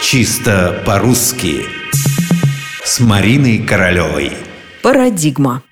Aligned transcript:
Чисто 0.00 0.80
по-русски 0.86 1.66
С 2.84 3.00
Мариной 3.00 3.58
Королевой 3.58 4.32
Парадигма 4.80 5.62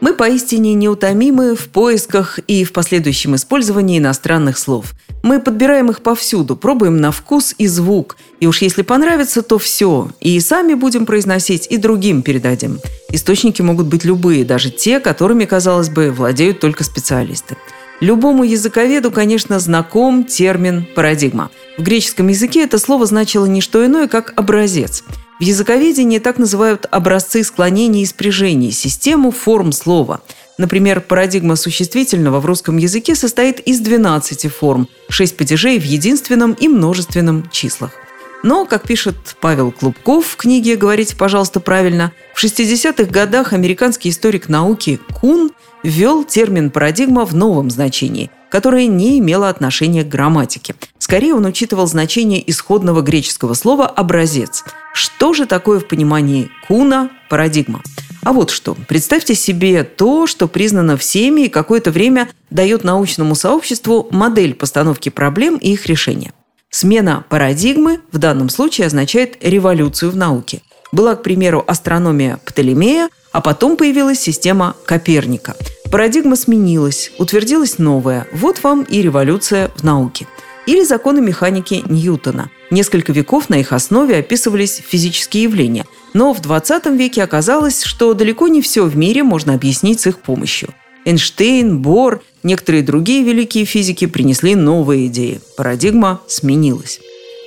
мы 0.00 0.12
поистине 0.12 0.74
неутомимы 0.74 1.54
в 1.54 1.68
поисках 1.68 2.38
и 2.40 2.64
в 2.64 2.72
последующем 2.72 3.36
использовании 3.36 3.98
иностранных 3.98 4.58
слов. 4.58 4.92
Мы 5.22 5.40
подбираем 5.40 5.88
их 5.90 6.02
повсюду, 6.02 6.56
пробуем 6.56 6.98
на 6.98 7.10
вкус 7.10 7.54
и 7.56 7.66
звук. 7.66 8.18
И 8.38 8.46
уж 8.46 8.60
если 8.60 8.82
понравится, 8.82 9.40
то 9.40 9.58
все. 9.58 10.10
И 10.20 10.38
сами 10.40 10.74
будем 10.74 11.06
произносить, 11.06 11.68
и 11.70 11.78
другим 11.78 12.20
передадим. 12.20 12.80
Источники 13.10 13.62
могут 13.62 13.86
быть 13.86 14.04
любые, 14.04 14.44
даже 14.44 14.70
те, 14.70 15.00
которыми, 15.00 15.46
казалось 15.46 15.88
бы, 15.88 16.10
владеют 16.10 16.60
только 16.60 16.84
специалисты. 16.84 17.56
Любому 18.00 18.44
языковеду, 18.44 19.10
конечно, 19.10 19.58
знаком 19.60 20.24
термин 20.24 20.86
«парадигма». 20.94 21.50
В 21.78 21.82
греческом 21.82 22.28
языке 22.28 22.64
это 22.64 22.78
слово 22.78 23.06
значило 23.06 23.46
не 23.46 23.60
что 23.60 23.84
иное, 23.84 24.08
как 24.08 24.32
«образец». 24.36 25.04
В 25.40 25.42
языковедении 25.42 26.18
так 26.18 26.38
называют 26.38 26.86
образцы 26.90 27.42
склонений 27.42 28.02
и 28.02 28.06
спряжений, 28.06 28.70
систему 28.70 29.30
форм 29.30 29.72
слова. 29.72 30.20
Например, 30.58 31.00
парадигма 31.00 31.56
существительного 31.56 32.38
в 32.38 32.46
русском 32.46 32.76
языке 32.76 33.16
состоит 33.16 33.58
из 33.60 33.80
12 33.80 34.52
форм, 34.52 34.88
6 35.08 35.36
падежей 35.36 35.80
в 35.80 35.84
единственном 35.84 36.52
и 36.52 36.68
множественном 36.68 37.50
числах. 37.50 38.03
Но, 38.44 38.66
как 38.66 38.86
пишет 38.86 39.16
Павел 39.40 39.72
Клубков 39.72 40.26
в 40.26 40.36
книге 40.36 40.76
«Говорите, 40.76 41.16
пожалуйста, 41.16 41.60
правильно», 41.60 42.12
в 42.34 42.44
60-х 42.44 43.04
годах 43.04 43.54
американский 43.54 44.10
историк 44.10 44.50
науки 44.50 45.00
Кун 45.18 45.50
ввел 45.82 46.24
термин 46.24 46.70
«парадигма» 46.70 47.24
в 47.24 47.34
новом 47.34 47.70
значении, 47.70 48.30
которое 48.50 48.86
не 48.86 49.18
имело 49.18 49.48
отношения 49.48 50.04
к 50.04 50.08
грамматике. 50.08 50.74
Скорее 50.98 51.34
он 51.34 51.46
учитывал 51.46 51.86
значение 51.86 52.48
исходного 52.50 53.00
греческого 53.00 53.54
слова 53.54 53.86
«образец», 53.86 54.62
что 54.92 55.32
же 55.32 55.46
такое 55.46 55.80
в 55.80 55.88
понимании 55.88 56.50
Куна 56.68 57.10
парадигма? 57.28 57.82
А 58.22 58.32
вот 58.32 58.50
что. 58.50 58.76
Представьте 58.86 59.34
себе 59.34 59.82
то, 59.82 60.26
что 60.26 60.48
признано 60.48 60.96
всеми 60.96 61.46
и 61.46 61.48
какое-то 61.48 61.90
время 61.90 62.28
дает 62.50 62.84
научному 62.84 63.34
сообществу 63.34 64.06
модель 64.12 64.54
постановки 64.54 65.08
проблем 65.08 65.56
и 65.56 65.72
их 65.72 65.86
решения. 65.86 66.32
Смена 66.74 67.24
парадигмы 67.28 68.00
в 68.10 68.18
данном 68.18 68.48
случае 68.48 68.88
означает 68.88 69.36
революцию 69.40 70.10
в 70.10 70.16
науке. 70.16 70.60
Была, 70.90 71.14
к 71.14 71.22
примеру, 71.22 71.62
астрономия 71.64 72.40
Птолемея, 72.44 73.10
а 73.30 73.40
потом 73.40 73.76
появилась 73.76 74.18
система 74.18 74.74
Коперника. 74.84 75.54
Парадигма 75.92 76.34
сменилась, 76.34 77.12
утвердилась 77.16 77.78
новая. 77.78 78.26
Вот 78.32 78.60
вам 78.64 78.82
и 78.82 79.02
революция 79.02 79.70
в 79.76 79.84
науке– 79.84 80.26
или 80.66 80.82
законы 80.82 81.20
механики 81.20 81.82
Ньютона. 81.86 82.50
Несколько 82.70 83.12
веков 83.12 83.48
на 83.48 83.56
их 83.56 83.72
основе 83.72 84.16
описывались 84.16 84.82
физические 84.84 85.44
явления, 85.44 85.84
но 86.14 86.32
в 86.32 86.40
20 86.40 86.86
веке 86.86 87.22
оказалось, 87.22 87.82
что 87.82 88.14
далеко 88.14 88.48
не 88.48 88.62
все 88.62 88.84
в 88.84 88.96
мире 88.96 89.22
можно 89.22 89.54
объяснить 89.54 90.00
с 90.00 90.06
их 90.06 90.18
помощью. 90.18 90.70
Эйнштейн, 91.04 91.78
Бор, 91.78 92.22
некоторые 92.42 92.82
другие 92.82 93.22
великие 93.22 93.64
физики 93.64 94.06
принесли 94.06 94.54
новые 94.54 95.06
идеи. 95.06 95.40
Парадигма 95.56 96.20
сменилась. 96.26 97.00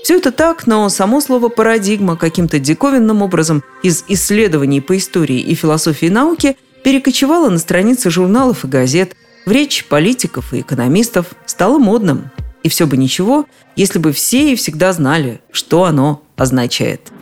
Все 0.03 0.17
это 0.17 0.31
так, 0.31 0.67
но 0.67 0.87
само 0.89 1.19
слово 1.19 1.49
«парадигма» 1.49 2.15
каким-то 2.15 2.59
диковинным 2.59 3.21
образом 3.21 3.63
из 3.83 4.05
исследований 4.07 4.79
по 4.79 4.95
истории 4.95 5.39
и 5.39 5.53
философии 5.53 6.07
науки 6.07 6.55
перекочевало 6.83 7.49
на 7.49 7.57
страницы 7.57 8.09
журналов 8.09 8.63
и 8.63 8.67
газет, 8.67 9.15
в 9.45 9.51
речь 9.51 9.85
политиков 9.85 10.53
и 10.53 10.61
экономистов, 10.61 11.27
стало 11.45 11.77
модным– 11.77 12.31
и 12.67 12.69
все 12.69 12.85
бы 12.85 12.97
ничего, 12.97 13.45
если 13.77 13.97
бы 13.97 14.11
все 14.11 14.51
и 14.51 14.55
всегда 14.55 14.91
знали, 14.91 15.39
что 15.51 15.85
оно 15.85 16.21
означает. 16.35 17.13